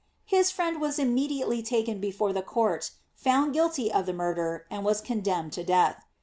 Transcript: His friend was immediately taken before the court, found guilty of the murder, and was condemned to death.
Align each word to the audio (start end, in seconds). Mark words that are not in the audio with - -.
His 0.25 0.49
friend 0.49 0.81
was 0.81 0.97
immediately 0.97 1.61
taken 1.61 1.99
before 1.99 2.33
the 2.33 2.41
court, 2.41 2.89
found 3.13 3.53
guilty 3.53 3.93
of 3.93 4.07
the 4.07 4.13
murder, 4.13 4.65
and 4.71 4.83
was 4.83 4.99
condemned 4.99 5.53
to 5.53 5.63
death. 5.63 6.03